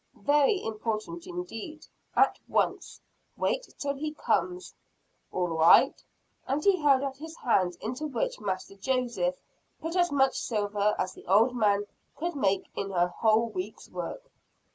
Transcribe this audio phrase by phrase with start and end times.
[0.17, 1.85] Very important indeed.
[2.15, 2.99] At once.
[3.37, 4.73] Wait till he comes."
[5.31, 6.03] "All right."
[6.47, 9.39] And he held out his hand, into which Master Joseph
[9.79, 11.85] put as much silver as the old man
[12.15, 14.31] could make in a whole week's work.